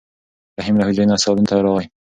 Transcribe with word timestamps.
رحیم 0.57 0.75
له 0.77 0.85
حجرې 0.87 1.05
نه 1.09 1.15
صالون 1.23 1.45
ته 1.49 1.55
راغی. 1.65 1.85